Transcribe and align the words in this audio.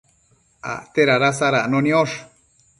acte 0.75 1.05
dada 1.11 1.31
sadacno 1.43 1.79
niosh 1.89 2.17